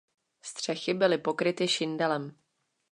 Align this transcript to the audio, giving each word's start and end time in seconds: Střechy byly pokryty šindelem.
Střechy 0.41 0.93
byly 0.93 1.17
pokryty 1.17 1.67
šindelem. 1.67 2.35